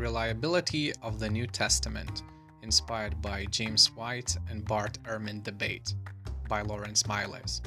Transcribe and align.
Reliability 0.00 0.94
of 1.02 1.18
the 1.18 1.28
New 1.28 1.46
Testament, 1.46 2.22
inspired 2.62 3.20
by 3.20 3.44
James 3.50 3.94
White 3.94 4.34
and 4.48 4.64
Bart 4.64 4.98
Ehrman 5.04 5.42
Debate 5.42 5.94
by 6.48 6.62
Lawrence 6.62 7.06
Miles. 7.06 7.60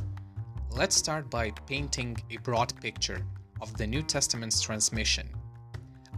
Let's 0.72 0.96
start 0.96 1.30
by 1.30 1.52
painting 1.68 2.18
a 2.32 2.38
broad 2.38 2.74
picture 2.82 3.24
of 3.62 3.78
the 3.78 3.86
New 3.86 4.02
Testament's 4.02 4.62
transmission. 4.62 5.30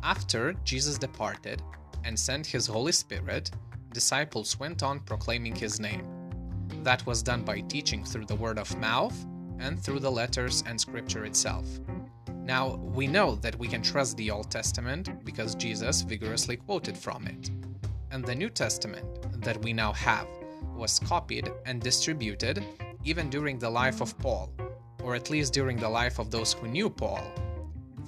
After 0.03 0.53
Jesus 0.63 0.97
departed 0.97 1.61
and 2.05 2.17
sent 2.17 2.47
his 2.47 2.65
Holy 2.65 2.93
Spirit, 2.93 3.51
disciples 3.91 4.57
went 4.57 4.83
on 4.83 5.01
proclaiming 5.01 5.53
his 5.53 5.81
name. 5.81 6.07
That 6.83 7.05
was 7.05 7.21
done 7.21 7.43
by 7.43 7.59
teaching 7.59 8.05
through 8.05 8.27
the 8.27 8.35
word 8.35 8.57
of 8.57 8.79
mouth 8.79 9.25
and 9.59 9.77
through 9.77 9.99
the 9.99 10.11
letters 10.11 10.63
and 10.65 10.79
scripture 10.79 11.25
itself. 11.25 11.67
Now, 12.45 12.75
we 12.75 13.07
know 13.07 13.33
that 13.37 13.57
we 13.57 13.67
can 13.67 13.81
trust 13.81 14.17
the 14.17 14.29
Old 14.29 14.51
Testament 14.51 15.25
because 15.25 15.55
Jesus 15.55 16.03
vigorously 16.03 16.57
quoted 16.57 16.95
from 16.95 17.25
it. 17.25 17.49
And 18.11 18.23
the 18.23 18.35
New 18.35 18.51
Testament 18.51 19.41
that 19.41 19.59
we 19.63 19.73
now 19.73 19.91
have 19.93 20.27
was 20.75 20.99
copied 20.99 21.51
and 21.65 21.81
distributed 21.81 22.63
even 23.03 23.31
during 23.31 23.57
the 23.57 23.69
life 23.69 23.99
of 23.99 24.15
Paul, 24.19 24.51
or 25.03 25.15
at 25.15 25.31
least 25.31 25.53
during 25.53 25.77
the 25.77 25.89
life 25.89 26.19
of 26.19 26.29
those 26.29 26.53
who 26.53 26.67
knew 26.67 26.87
Paul. 26.87 27.23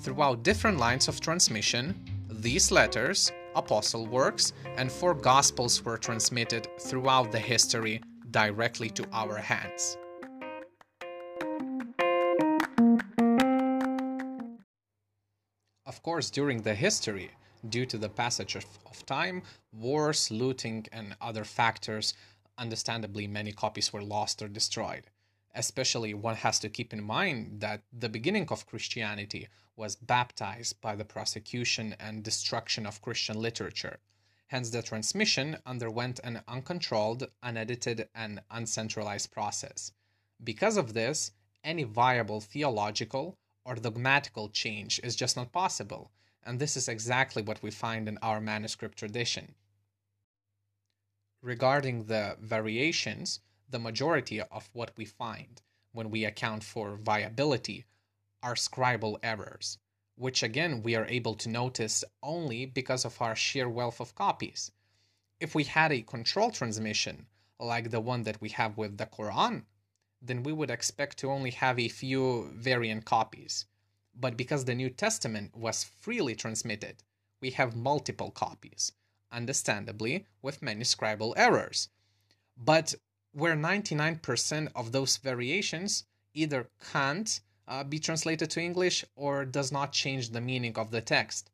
Throughout 0.01 0.43
different 0.43 0.77
lines 0.77 1.07
of 1.07 1.19
transmission, 1.19 1.95
these 2.29 2.71
letters, 2.71 3.31
apostle 3.55 4.05
works, 4.05 4.53
and 4.75 4.91
four 4.91 5.15
gospels 5.15 5.83
were 5.83 5.97
transmitted 5.97 6.67
throughout 6.79 7.31
the 7.31 7.39
history 7.39 8.03
directly 8.29 8.91
to 8.91 9.03
our 9.11 9.37
hands. 9.37 9.97
Course, 16.07 16.29
during 16.29 16.61
the 16.61 16.73
history, 16.73 17.31
due 17.67 17.85
to 17.85 17.97
the 17.97 18.07
passage 18.07 18.55
of, 18.55 18.65
of, 18.85 19.05
time, 19.05 19.43
wars, 19.73 20.31
looting, 20.31 20.87
and 20.93 21.13
other 21.19 21.43
factors, 21.43 22.13
understandably 22.57 23.27
many 23.27 23.51
copies 23.51 23.91
were 23.91 24.01
lost 24.01 24.41
or 24.41 24.47
destroyed. 24.47 25.03
Especially, 25.53 26.13
one 26.13 26.35
has 26.35 26.59
to 26.59 26.69
keep 26.69 26.93
in 26.93 27.03
mind 27.03 27.59
that 27.59 27.81
the 27.91 28.07
beginning 28.07 28.47
of 28.49 28.65
Christianity 28.65 29.49
was 29.75 29.97
baptized 29.97 30.79
by 30.79 30.95
the 30.95 31.03
prosecution 31.03 31.93
and 31.99 32.23
destruction 32.23 32.85
of 32.85 33.01
Christian 33.01 33.41
literature. 33.41 33.99
Hence, 34.47 34.69
the 34.69 34.81
transmission 34.81 35.57
underwent 35.65 36.21
an 36.23 36.41
uncontrolled, 36.47 37.27
unedited, 37.43 38.07
and 38.15 38.39
uncentralized 38.49 39.29
process. 39.29 39.91
Because 40.41 40.77
of 40.77 40.93
this, 40.93 41.31
any 41.65 41.83
viable 41.83 42.39
theological, 42.39 43.37
or 43.67 43.75
dogmatical 43.75 44.47
change 44.47 44.97
is 45.03 45.13
just 45.13 45.35
not 45.35 45.51
possible, 45.51 46.09
and 46.41 46.57
this 46.57 46.77
is 46.77 46.87
exactly 46.87 47.43
what 47.43 47.61
we 47.61 47.69
find 47.69 48.07
in 48.07 48.17
our 48.21 48.39
manuscript 48.39 48.97
tradition. 48.97 49.53
Regarding 51.41 52.05
the 52.05 52.37
variations, 52.39 53.41
the 53.69 53.77
majority 53.77 54.39
of 54.39 54.69
what 54.71 54.91
we 54.95 55.03
find 55.03 55.61
when 55.91 56.09
we 56.09 56.23
account 56.23 56.63
for 56.63 56.95
viability 56.95 57.85
are 58.41 58.55
scribal 58.55 59.17
errors, 59.21 59.77
which 60.15 60.41
again 60.41 60.81
we 60.81 60.95
are 60.95 61.05
able 61.07 61.35
to 61.35 61.49
notice 61.49 62.05
only 62.23 62.65
because 62.65 63.03
of 63.03 63.21
our 63.21 63.35
sheer 63.35 63.67
wealth 63.67 63.99
of 63.99 64.15
copies. 64.15 64.71
If 65.41 65.53
we 65.53 65.65
had 65.65 65.91
a 65.91 66.03
control 66.03 66.51
transmission, 66.51 67.27
like 67.59 67.89
the 67.89 67.99
one 67.99 68.23
that 68.23 68.39
we 68.39 68.49
have 68.49 68.77
with 68.77 68.97
the 68.97 69.07
Quran, 69.07 69.65
then 70.21 70.43
we 70.43 70.53
would 70.53 70.69
expect 70.69 71.17
to 71.17 71.31
only 71.31 71.51
have 71.51 71.79
a 71.79 71.87
few 71.87 72.49
variant 72.53 73.05
copies. 73.05 73.65
But 74.15 74.35
because 74.35 74.65
the 74.65 74.75
New 74.75 74.89
Testament 74.89 75.55
was 75.55 75.83
freely 75.83 76.35
transmitted, 76.35 77.03
we 77.39 77.51
have 77.51 77.75
multiple 77.75 78.31
copies, 78.31 78.91
understandably 79.31 80.25
with 80.41 80.61
many 80.61 80.83
scribal 80.83 81.33
errors. 81.37 81.89
But 82.57 82.95
where 83.31 83.55
99% 83.55 84.71
of 84.75 84.91
those 84.91 85.17
variations 85.17 86.05
either 86.33 86.69
can't 86.91 87.39
uh, 87.67 87.83
be 87.83 87.99
translated 87.99 88.49
to 88.51 88.61
English 88.61 89.05
or 89.15 89.45
does 89.45 89.71
not 89.71 89.91
change 89.91 90.29
the 90.29 90.41
meaning 90.41 90.77
of 90.77 90.89
the 90.89 91.01
text. 91.01 91.51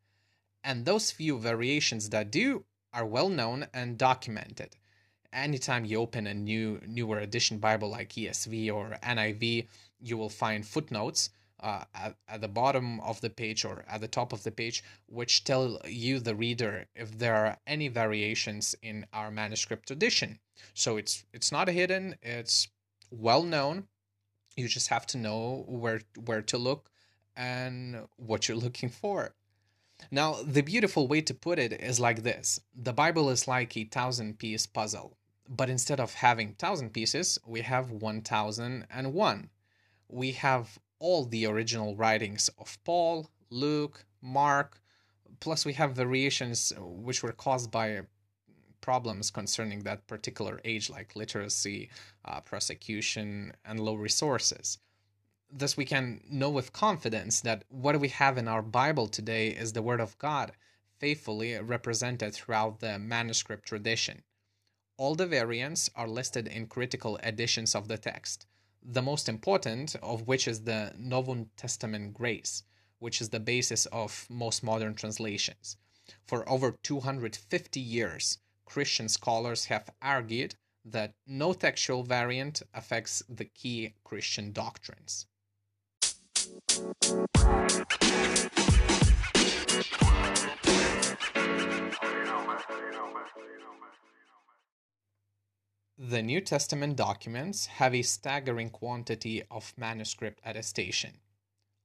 And 0.63 0.85
those 0.85 1.12
few 1.12 1.38
variations 1.38 2.09
that 2.12 2.31
do 2.31 2.63
are 2.94 3.06
well 3.06 3.28
known 3.28 3.68
and 3.73 3.97
documented 3.97 4.78
anytime 5.34 5.86
you 5.86 6.00
open 6.00 6.28
a 6.28 6.34
new 6.34 6.80
newer 6.88 7.20
edition 7.20 7.58
Bible 7.58 7.90
like 7.90 8.10
ESV 8.10 8.74
or 8.74 8.98
NIV, 9.04 9.68
you 10.00 10.18
will 10.18 10.30
find 10.30 10.66
footnotes 10.66 11.32
uh, 11.60 11.84
at, 11.96 12.16
at 12.28 12.42
the 12.42 12.48
bottom 12.48 13.00
of 13.00 13.20
the 13.22 13.30
page 13.30 13.66
or 13.66 13.84
at 13.88 14.02
the 14.02 14.08
top 14.08 14.34
of 14.34 14.44
the 14.44 14.52
page, 14.52 14.84
which 15.08 15.44
tell 15.44 15.80
you, 15.88 16.20
the 16.20 16.36
reader, 16.36 16.86
if 16.96 17.18
there 17.18 17.36
are 17.36 17.58
any 17.66 17.88
variations 17.88 18.76
in 18.82 19.06
our 19.14 19.32
manuscript 19.32 19.88
tradition. 19.88 20.40
So 20.74 20.98
it's 20.98 21.24
it's 21.34 21.52
not 21.52 21.68
hidden; 21.68 22.16
it's 22.22 22.68
well 23.10 23.44
known. 23.44 23.88
You 24.56 24.68
just 24.68 24.90
have 24.90 25.08
to 25.08 25.18
know 25.18 25.64
where 25.68 26.02
where 26.26 26.42
to 26.44 26.58
look 26.58 26.92
and 27.36 28.08
what 28.18 28.48
you're 28.48 28.58
looking 28.66 28.90
for. 28.90 29.34
Now, 30.12 30.44
the 30.44 30.62
beautiful 30.62 31.08
way 31.08 31.22
to 31.22 31.34
put 31.34 31.60
it 31.60 31.72
is 31.72 32.00
like 32.00 32.24
this: 32.24 32.60
the 32.76 32.94
Bible 32.94 33.30
is 33.30 33.48
like 33.48 33.76
a 33.78 33.86
thousand 33.86 34.38
piece 34.38 34.66
puzzle 34.68 35.18
but 35.48 35.70
instead 35.70 36.00
of 36.00 36.14
having 36.14 36.50
1000 36.50 36.92
pieces, 36.92 37.40
we 37.46 37.62
have 37.62 37.92
1001. 37.92 39.50
We 40.08 40.31
have 40.31 40.80
all 41.00 41.26
the 41.26 41.46
original 41.46 41.96
writings 41.96 42.50
of 42.58 42.78
Paul, 42.84 43.30
Luke, 43.50 44.06
Mark, 44.22 44.82
plus 45.40 45.66
we 45.66 45.74
have 45.74 45.94
variations 45.94 46.72
which 46.80 47.22
were 47.22 47.34
caused 47.34 47.72
by 47.72 48.02
problems 48.80 49.32
concerning 49.32 49.80
that 49.80 50.08
particular 50.08 50.59
age, 50.66 50.90
like 50.90 51.16
literacy, 51.16 51.90
uh, 52.26 52.42
prosecution, 52.42 53.53
and 53.66 53.80
low 53.80 53.96
resources. 53.96 54.78
Thus, 55.52 55.78
we 55.78 55.86
can 55.86 56.22
know 56.30 56.50
with 56.50 56.74
confidence 56.74 57.42
that 57.42 57.64
what 57.70 58.00
we 58.00 58.09
have 58.09 58.38
in 58.38 58.48
our 58.48 58.62
Bible 58.62 59.08
today 59.08 59.50
is 59.50 59.74
the 59.74 59.82
Word 59.82 60.02
of 60.02 60.18
God, 60.18 60.52
faithfully 61.00 61.58
represented 61.59 62.34
throughout 62.34 62.80
the 62.80 62.98
manuscript 62.98 63.66
tradition. 63.68 64.24
All 64.96 65.16
the 65.16 65.26
variants 65.26 65.90
are 65.96 66.08
listed 66.08 66.48
in 66.48 66.68
critical 66.68 67.18
editions 67.24 67.74
of 67.74 67.88
the 67.88 67.98
text, 67.98 68.46
the 68.84 69.02
most 69.02 69.28
important 69.28 69.96
of 70.04 70.28
which 70.28 70.48
is 70.48 70.62
the 70.62 70.94
Novum 71.00 71.50
Testamentum 71.58 72.14
Graece, 72.14 72.62
which 73.00 73.20
is 73.20 73.30
the 73.30 73.40
basis 73.40 73.88
of 73.88 74.28
most 74.30 74.62
modern 74.62 74.94
translations. 74.94 75.78
For 76.28 76.48
over 76.48 76.76
250 76.84 77.80
years, 77.80 78.38
Christian 78.66 79.09
scholars 79.09 79.66
have 79.66 79.90
argued 80.00 80.53
that 80.86 81.16
no 81.26 81.53
textual 81.53 82.03
variant 82.03 82.62
affects 82.72 83.24
the 83.28 83.46
key 83.46 83.96
Christian 84.03 84.52
doctrines. 84.52 85.26
The 96.09 96.22
New 96.22 96.41
Testament 96.41 96.97
documents 96.97 97.66
have 97.66 97.96
a 97.96 98.02
staggering 98.02 98.72
quantity 98.72 99.41
of 99.50 99.74
manuscript 99.78 100.41
attestation. 100.44 101.22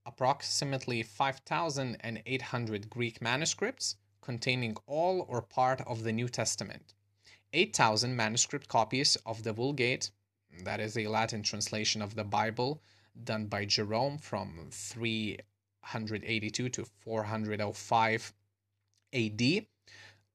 Approximately 0.04 1.04
5,800 1.04 2.90
Greek 2.90 3.22
manuscripts 3.22 3.94
containing 4.20 4.76
all 4.88 5.24
or 5.28 5.40
part 5.40 5.82
of 5.82 6.02
the 6.02 6.12
New 6.12 6.28
Testament, 6.28 6.94
8,000 7.52 8.16
manuscript 8.16 8.66
copies 8.66 9.14
of 9.24 9.44
the 9.44 9.52
Vulgate, 9.52 10.10
that 10.64 10.80
is 10.80 10.98
a 10.98 11.06
Latin 11.06 11.44
translation 11.44 12.02
of 12.02 12.16
the 12.16 12.24
Bible 12.24 12.82
done 13.22 13.46
by 13.46 13.66
Jerome 13.66 14.18
from 14.18 14.68
382 14.72 16.68
to 16.70 16.84
405 16.84 18.32
AD, 19.14 19.66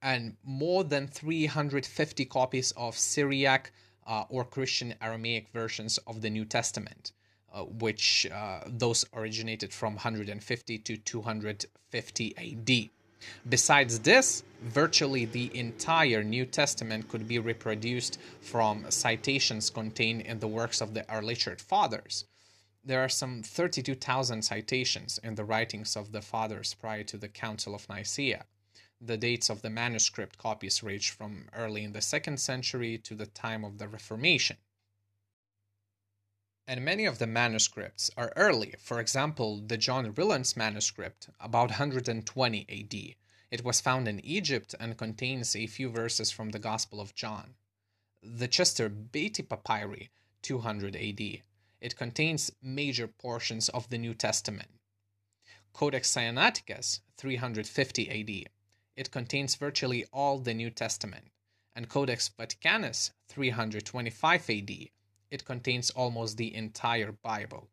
and 0.03 0.35
more 0.43 0.83
than 0.83 1.07
350 1.07 2.25
copies 2.25 2.73
of 2.75 2.97
Syriac 2.97 3.71
uh, 4.05 4.25
or 4.27 4.43
Christian 4.43 4.93
Aramaic 5.01 5.47
versions 5.53 5.97
of 5.99 6.19
the 6.21 6.29
New 6.29 6.43
Testament, 6.43 7.13
uh, 7.53 7.63
which 7.63 8.27
uh, 8.29 8.59
those 8.67 9.05
originated 9.13 9.73
from 9.73 9.93
150 9.93 10.77
to 10.79 10.97
250 10.97 12.37
AD. 12.37 12.89
Besides 13.47 13.99
this, 13.99 14.43
virtually 14.61 15.23
the 15.23 15.57
entire 15.57 16.21
New 16.21 16.45
Testament 16.45 17.07
could 17.07 17.25
be 17.25 17.39
reproduced 17.39 18.19
from 18.41 18.85
citations 18.91 19.69
contained 19.69 20.23
in 20.23 20.39
the 20.39 20.49
works 20.49 20.81
of 20.81 20.93
the 20.93 21.09
early 21.09 21.35
church 21.35 21.61
fathers. 21.61 22.25
There 22.83 22.99
are 22.99 23.07
some 23.07 23.41
32,000 23.41 24.41
citations 24.41 25.17
in 25.23 25.35
the 25.35 25.45
writings 25.45 25.95
of 25.95 26.11
the 26.11 26.21
fathers 26.21 26.73
prior 26.73 27.05
to 27.05 27.17
the 27.17 27.29
Council 27.29 27.73
of 27.73 27.87
Nicaea 27.87 28.43
the 29.05 29.17
dates 29.17 29.49
of 29.49 29.61
the 29.61 29.69
manuscript 29.69 30.37
copies 30.37 30.81
range 30.81 31.11
from 31.11 31.49
early 31.53 31.83
in 31.83 31.91
the 31.91 32.01
second 32.01 32.39
century 32.39 32.97
to 32.97 33.15
the 33.15 33.25
time 33.25 33.65
of 33.65 33.77
the 33.77 33.87
Reformation. 33.87 34.57
And 36.65 36.85
many 36.85 37.03
of 37.03 37.19
the 37.19 37.27
manuscripts 37.27 38.09
are 38.15 38.31
early. 38.37 38.75
For 38.79 39.01
example, 39.01 39.59
the 39.59 39.75
John 39.75 40.13
Rylands 40.13 40.55
manuscript, 40.55 41.27
about 41.41 41.71
120 41.71 42.65
AD, 42.69 43.15
It 43.51 43.65
was 43.65 43.81
found 43.81 44.07
in 44.07 44.25
Egypt 44.25 44.73
and 44.79 44.97
contains 44.97 45.53
a 45.53 45.67
few 45.67 45.89
verses 45.89 46.31
from 46.31 46.51
the 46.51 46.59
Gospel 46.59 47.01
of 47.01 47.13
John. 47.13 47.55
The 48.21 48.47
Chester 48.47 48.87
Beatty 48.87 49.43
Papyri, 49.43 50.09
200 50.43 50.95
AD. 50.95 51.43
It 51.81 51.97
contains 51.97 52.51
major 52.61 53.07
portions 53.07 53.67
of 53.67 53.89
the 53.89 53.97
New 53.97 54.13
Testament. 54.13 54.69
Codex 55.73 56.09
Sinaiticus, 56.09 57.01
350 57.17 58.09
AD. 58.09 58.49
It 58.95 59.09
contains 59.09 59.55
virtually 59.55 60.05
all 60.13 60.37
the 60.37 60.53
New 60.53 60.69
Testament. 60.69 61.25
And 61.75 61.89
Codex 61.89 62.29
Vaticanus, 62.29 63.11
325 63.27 64.49
AD. 64.49 64.71
It 65.31 65.45
contains 65.45 65.89
almost 65.89 66.37
the 66.37 66.53
entire 66.53 67.11
Bible. 67.11 67.69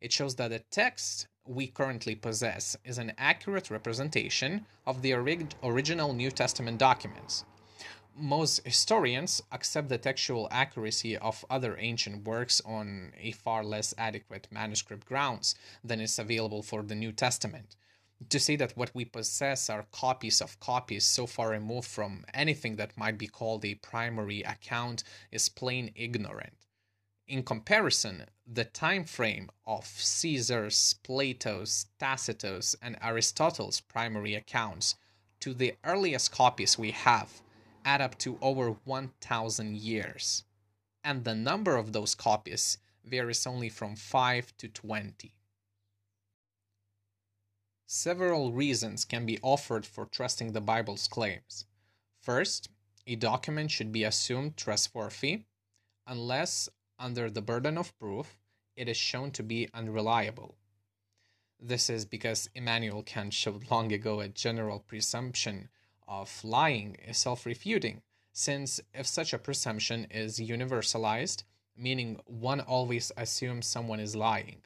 It 0.00 0.12
shows 0.12 0.34
that 0.36 0.48
the 0.48 0.58
text 0.58 1.28
we 1.46 1.68
currently 1.68 2.16
possess 2.16 2.76
is 2.84 2.98
an 2.98 3.12
accurate 3.16 3.70
representation 3.70 4.66
of 4.84 5.02
the 5.02 5.14
orig- 5.14 5.54
original 5.62 6.12
New 6.12 6.32
Testament 6.32 6.78
documents. 6.78 7.44
Most 8.16 8.66
historians 8.66 9.42
accept 9.52 9.88
the 9.88 9.98
textual 9.98 10.48
accuracy 10.50 11.16
of 11.16 11.44
other 11.48 11.76
ancient 11.78 12.24
works 12.24 12.60
on 12.64 13.12
a 13.16 13.30
far 13.30 13.62
less 13.62 13.94
adequate 13.96 14.48
manuscript 14.50 15.06
grounds 15.06 15.54
than 15.84 16.00
is 16.00 16.18
available 16.18 16.62
for 16.62 16.82
the 16.82 16.96
New 16.96 17.12
Testament. 17.12 17.76
To 18.30 18.40
say 18.40 18.56
that 18.56 18.76
what 18.76 18.94
we 18.94 19.04
possess 19.04 19.68
are 19.68 19.86
copies 19.92 20.40
of 20.40 20.58
copies 20.58 21.04
so 21.04 21.26
far 21.26 21.50
removed 21.50 21.88
from 21.88 22.24
anything 22.32 22.76
that 22.76 22.96
might 22.96 23.18
be 23.18 23.28
called 23.28 23.64
a 23.64 23.74
primary 23.74 24.42
account 24.42 25.04
is 25.30 25.48
plain 25.48 25.92
ignorant. 25.94 26.54
In 27.28 27.42
comparison, 27.42 28.26
the 28.46 28.64
time 28.64 29.04
frame 29.04 29.50
of 29.66 29.86
Caesar's, 29.86 30.94
Plato's, 31.02 31.86
Tacitus, 31.98 32.74
and 32.80 32.96
Aristotle's 33.02 33.80
primary 33.80 34.34
accounts 34.34 34.94
to 35.40 35.52
the 35.52 35.74
earliest 35.84 36.32
copies 36.32 36.78
we 36.78 36.92
have 36.92 37.42
add 37.84 38.00
up 38.00 38.18
to 38.18 38.36
over 38.42 38.70
1000 38.84 39.76
years, 39.76 40.42
and 41.04 41.22
the 41.22 41.34
number 41.36 41.76
of 41.76 41.92
those 41.92 42.16
copies 42.16 42.78
varies 43.04 43.46
only 43.46 43.68
from 43.68 43.94
5 43.94 44.56
to 44.56 44.68
20. 44.68 45.35
Several 47.86 48.52
reasons 48.52 49.04
can 49.04 49.24
be 49.24 49.38
offered 49.42 49.86
for 49.86 50.06
trusting 50.06 50.52
the 50.52 50.60
Bible's 50.60 51.06
claims. 51.06 51.66
First, 52.20 52.68
a 53.06 53.14
document 53.14 53.70
should 53.70 53.92
be 53.92 54.02
assumed 54.02 54.56
trustworthy 54.56 55.44
unless 56.06 56.68
under 56.98 57.30
the 57.30 57.42
burden 57.42 57.78
of 57.78 57.96
proof, 57.98 58.38
it 58.74 58.88
is 58.88 58.96
shown 58.96 59.30
to 59.32 59.42
be 59.42 59.68
unreliable. 59.72 60.56
This 61.60 61.88
is 61.88 62.04
because 62.04 62.50
Immanuel 62.54 63.02
Kant 63.02 63.32
showed 63.32 63.70
long 63.70 63.92
ago 63.92 64.20
a 64.20 64.28
general 64.28 64.80
presumption 64.80 65.68
of 66.08 66.42
lying 66.44 66.96
is 67.06 67.18
self 67.18 67.46
refuting, 67.46 68.02
since 68.32 68.80
if 68.94 69.06
such 69.06 69.32
a 69.32 69.38
presumption 69.38 70.06
is 70.10 70.40
universalized, 70.40 71.44
meaning 71.76 72.20
one 72.26 72.60
always 72.60 73.12
assumes 73.16 73.66
someone 73.66 74.00
is 74.00 74.16
lying, 74.16 74.62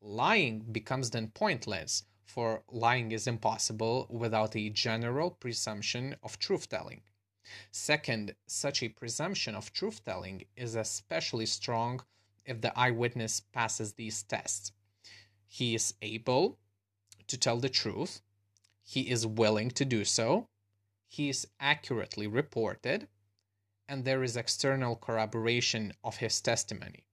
lying 0.00 0.60
becomes 0.72 1.10
then 1.10 1.28
pointless, 1.28 2.04
for 2.24 2.62
lying 2.70 3.12
is 3.12 3.26
impossible 3.26 4.06
without 4.10 4.56
a 4.56 4.70
general 4.70 5.30
presumption 5.30 6.16
of 6.22 6.38
truth 6.38 6.68
telling. 6.68 7.02
Second, 7.70 8.34
such 8.46 8.82
a 8.82 8.88
presumption 8.88 9.54
of 9.54 9.72
truth 9.72 10.04
telling 10.04 10.44
is 10.56 10.74
especially 10.74 11.46
strong 11.46 12.00
if 12.44 12.60
the 12.60 12.76
eyewitness 12.78 13.40
passes 13.40 13.92
these 13.92 14.22
tests. 14.22 14.72
He 15.46 15.74
is 15.74 15.94
able 16.02 16.58
to 17.26 17.38
tell 17.38 17.58
the 17.58 17.68
truth, 17.68 18.22
he 18.82 19.10
is 19.10 19.26
willing 19.26 19.70
to 19.72 19.84
do 19.84 20.04
so, 20.04 20.48
he 21.06 21.28
is 21.28 21.46
accurately 21.60 22.26
reported, 22.26 23.08
and 23.88 24.04
there 24.04 24.22
is 24.22 24.36
external 24.36 24.96
corroboration 24.96 25.92
of 26.02 26.16
his 26.16 26.40
testimony. 26.40 27.04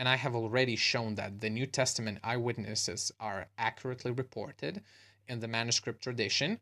And 0.00 0.08
I 0.08 0.16
have 0.16 0.34
already 0.34 0.74
shown 0.74 1.14
that 1.14 1.40
the 1.40 1.50
New 1.50 1.66
Testament 1.66 2.18
eyewitnesses 2.24 3.12
are 3.20 3.46
accurately 3.56 4.10
reported 4.10 4.82
in 5.28 5.38
the 5.38 5.46
manuscript 5.46 6.02
tradition 6.02 6.58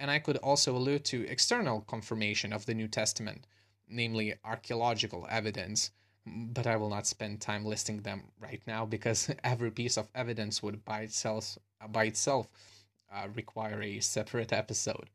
and 0.00 0.10
I 0.10 0.18
could 0.18 0.38
also 0.38 0.74
allude 0.74 1.04
to 1.06 1.28
external 1.28 1.82
confirmation 1.82 2.54
of 2.54 2.64
the 2.64 2.72
New 2.72 2.88
Testament, 2.88 3.46
namely 3.86 4.34
archaeological 4.42 5.26
evidence, 5.28 5.90
but 6.24 6.66
I 6.66 6.76
will 6.76 6.88
not 6.88 7.06
spend 7.06 7.42
time 7.42 7.66
listing 7.66 8.00
them 8.00 8.22
right 8.40 8.62
now 8.66 8.86
because 8.86 9.30
every 9.44 9.70
piece 9.70 9.98
of 9.98 10.08
evidence 10.14 10.62
would 10.62 10.86
by 10.86 11.02
itself 11.02 11.58
by 11.90 12.04
itself 12.04 12.48
uh, 13.12 13.28
require 13.34 13.82
a 13.82 14.00
separate 14.00 14.54
episode. 14.54 15.10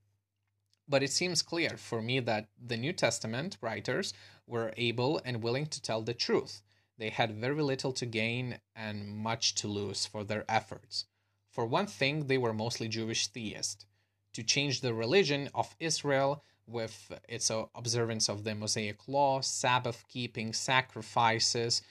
But 0.88 1.02
it 1.02 1.12
seems 1.12 1.42
clear 1.42 1.78
for 1.78 2.00
me 2.00 2.20
that 2.20 2.50
the 2.64 2.78
New 2.78 2.94
Testament 2.94 3.58
writers 3.62 4.14
were 4.46 4.72
able 4.78 5.20
and 5.26 5.42
willing 5.42 5.66
to 5.66 5.82
tell 5.82 6.04
the 6.04 6.14
truth. 6.14 6.62
They 6.98 7.10
had 7.10 7.36
very 7.36 7.62
little 7.62 7.92
to 7.94 8.06
gain 8.06 8.60
and 8.76 9.08
much 9.08 9.56
to 9.56 9.68
lose 9.68 10.06
for 10.06 10.24
their 10.24 10.46
efforts. 10.50 11.06
For 11.50 11.66
one 11.66 11.88
thing, 11.88 12.28
they 12.28 12.38
were 12.38 12.54
mostly 12.54 12.88
Jewish 12.88 13.28
theists 13.28 13.86
to 14.34 14.44
change 14.44 14.82
the 14.82 14.94
religion 14.94 15.50
of 15.54 15.76
Israel 15.80 16.44
with 16.68 17.12
its 17.30 17.50
observance 17.50 18.28
of 18.28 18.44
the 18.44 18.56
Mosaic 18.56 19.08
law, 19.08 19.42
Sabbath 19.42 20.04
keeping, 20.08 20.52
sacrifices, 20.52 21.82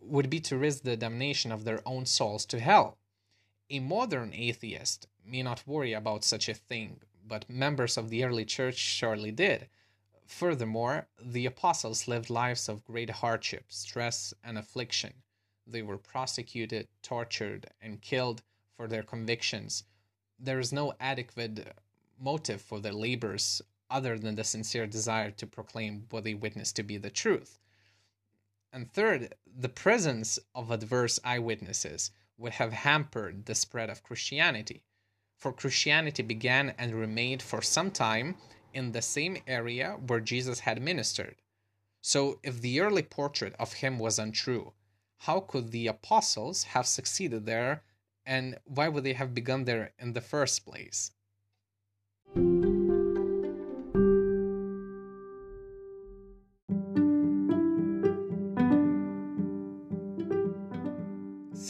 would 0.00 0.30
be 0.30 0.40
to 0.40 0.56
risk 0.56 0.82
the 0.82 0.96
damnation 0.96 1.52
of 1.52 1.64
their 1.64 1.80
own 1.86 2.06
souls 2.06 2.46
to 2.46 2.60
hell. 2.60 2.96
A 3.68 3.80
modern 3.80 4.32
atheist 4.32 5.06
may 5.24 5.42
not 5.42 5.66
worry 5.66 5.92
about 5.92 6.24
such 6.24 6.48
a 6.48 6.54
thing, 6.54 7.00
but 7.26 7.50
members 7.50 7.96
of 7.96 8.08
the 8.08 8.24
early 8.24 8.44
church 8.44 8.76
surely 8.76 9.30
did. 9.30 9.68
Furthermore, 10.30 11.08
the 11.20 11.44
apostles 11.44 12.06
lived 12.06 12.30
lives 12.30 12.68
of 12.68 12.84
great 12.84 13.10
hardship, 13.10 13.64
stress, 13.68 14.32
and 14.44 14.56
affliction. 14.56 15.12
They 15.66 15.82
were 15.82 15.98
prosecuted, 15.98 16.88
tortured, 17.02 17.66
and 17.82 18.00
killed 18.00 18.42
for 18.76 18.86
their 18.86 19.02
convictions. 19.02 19.84
There 20.38 20.60
is 20.60 20.72
no 20.72 20.94
adequate 21.00 21.76
motive 22.18 22.62
for 22.62 22.80
their 22.80 22.92
labors 22.92 23.60
other 23.90 24.18
than 24.18 24.36
the 24.36 24.44
sincere 24.44 24.86
desire 24.86 25.32
to 25.32 25.46
proclaim 25.46 26.06
what 26.10 26.24
they 26.24 26.34
witnessed 26.34 26.76
to 26.76 26.84
be 26.84 26.96
the 26.96 27.10
truth. 27.10 27.58
And 28.72 28.90
third, 28.90 29.34
the 29.44 29.68
presence 29.68 30.38
of 30.54 30.70
adverse 30.70 31.18
eyewitnesses 31.24 32.12
would 32.38 32.52
have 32.52 32.72
hampered 32.72 33.46
the 33.46 33.56
spread 33.56 33.90
of 33.90 34.04
Christianity. 34.04 34.84
For 35.36 35.52
Christianity 35.52 36.22
began 36.22 36.70
and 36.78 36.94
remained 36.94 37.42
for 37.42 37.60
some 37.60 37.90
time 37.90 38.36
in 38.72 38.92
the 38.92 39.02
same 39.02 39.38
area 39.46 39.96
where 40.06 40.20
Jesus 40.20 40.60
had 40.60 40.80
ministered. 40.82 41.36
So, 42.02 42.38
if 42.42 42.60
the 42.60 42.80
early 42.80 43.02
portrait 43.02 43.54
of 43.58 43.74
him 43.74 43.98
was 43.98 44.18
untrue, 44.18 44.72
how 45.18 45.40
could 45.40 45.70
the 45.70 45.86
apostles 45.86 46.62
have 46.62 46.86
succeeded 46.86 47.44
there, 47.44 47.82
and 48.24 48.58
why 48.64 48.88
would 48.88 49.04
they 49.04 49.12
have 49.12 49.34
begun 49.34 49.64
there 49.64 49.92
in 49.98 50.14
the 50.14 50.20
first 50.20 50.64
place? 50.64 51.12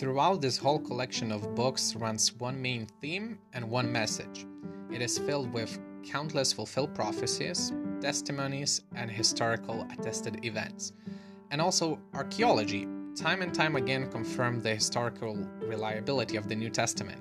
Throughout 0.01 0.41
this 0.41 0.57
whole 0.57 0.79
collection 0.79 1.33
of 1.33 1.55
books 1.55 1.95
runs 1.95 2.33
one 2.35 2.63
main 2.63 2.87
theme 3.01 3.39
and 3.53 3.69
one 3.69 3.91
message. 3.91 4.47
It 4.93 5.03
is 5.03 5.19
filled 5.19 5.53
with 5.53 5.79
countless 6.05 6.53
fulfilled 6.53 6.95
prophecies, 6.95 7.73
testimonies, 8.01 8.83
and 8.95 9.11
historical 9.11 9.87
attested 9.93 10.45
events. 10.45 10.93
And 11.51 11.61
also, 11.61 11.99
archaeology, 12.15 12.87
time 13.15 13.43
and 13.43 13.55
time 13.55 13.77
again 13.77 14.11
confirmed 14.11 14.63
the 14.63 14.75
historical 14.75 15.37
reliability 15.61 16.37
of 16.37 16.49
the 16.49 16.57
New 16.57 16.71
Testament. 16.71 17.21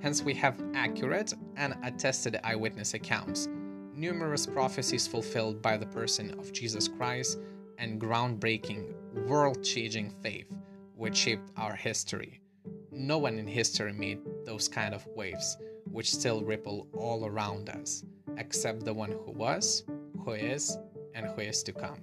Hence, 0.00 0.22
we 0.22 0.34
have 0.34 0.62
accurate 0.74 1.34
and 1.56 1.74
attested 1.82 2.40
eyewitness 2.44 2.94
accounts, 2.94 3.48
numerous 3.94 4.46
prophecies 4.46 5.06
fulfilled 5.06 5.60
by 5.60 5.76
the 5.76 5.86
person 5.86 6.38
of 6.38 6.52
Jesus 6.52 6.88
Christ, 6.88 7.38
and 7.78 8.00
groundbreaking, 8.00 8.92
world 9.26 9.64
changing 9.64 10.10
faith 10.22 10.46
which 11.00 11.16
shaped 11.16 11.50
our 11.56 11.74
history. 11.74 12.42
No 12.92 13.16
one 13.16 13.38
in 13.38 13.46
history 13.46 13.90
made 13.90 14.20
those 14.44 14.68
kind 14.68 14.94
of 14.94 15.06
waves, 15.16 15.56
which 15.90 16.12
still 16.12 16.42
ripple 16.42 16.86
all 16.92 17.24
around 17.24 17.70
us, 17.70 18.04
except 18.40 18.84
the 18.84 18.92
one 18.92 19.12
who 19.12 19.32
was, 19.32 19.84
who 20.24 20.32
is, 20.32 20.76
and 21.14 21.26
who 21.26 21.42
is 21.42 21.62
to 21.62 21.72
come. 21.72 22.00